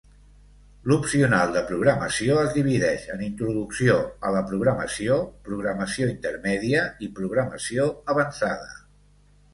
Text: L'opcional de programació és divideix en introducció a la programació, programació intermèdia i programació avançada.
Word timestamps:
L'opcional 0.91 1.51
de 1.57 1.61
programació 1.71 2.37
és 2.45 2.55
divideix 2.55 3.05
en 3.15 3.21
introducció 3.27 3.97
a 4.29 4.33
la 4.37 4.41
programació, 4.53 5.19
programació 5.51 6.11
intermèdia 6.15 6.87
i 7.05 7.11
programació 7.21 7.87
avançada. 8.17 8.75